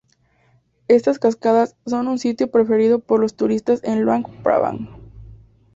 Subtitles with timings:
[0.87, 4.89] Estas cascadas son un sitio preferido por los turistas en Luang Prabang.